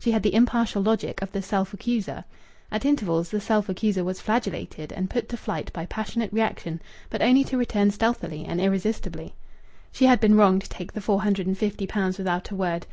She 0.00 0.10
had 0.10 0.24
the 0.24 0.34
impartial 0.34 0.82
logic 0.82 1.22
of 1.22 1.30
the 1.30 1.40
self 1.40 1.72
accuser. 1.72 2.24
At 2.72 2.84
intervals 2.84 3.30
the 3.30 3.40
self 3.40 3.68
accuser 3.68 4.02
was 4.02 4.20
flagellated 4.20 4.90
and 4.90 5.08
put 5.08 5.28
to 5.28 5.36
flight 5.36 5.72
by 5.72 5.86
passionate 5.86 6.32
reaction, 6.32 6.82
but 7.08 7.22
only 7.22 7.44
to 7.44 7.56
return 7.56 7.92
stealthily 7.92 8.44
and 8.44 8.60
irresistibly.... 8.60 9.34
She 9.92 10.06
had 10.06 10.18
been 10.18 10.34
wrong 10.34 10.58
to 10.58 10.68
take 10.68 10.92
the 10.92 11.00
four 11.00 11.22
hundred 11.22 11.46
and 11.46 11.56
fifty 11.56 11.86
pounds 11.86 12.18
without 12.18 12.50
a 12.50 12.56
word. 12.56 12.84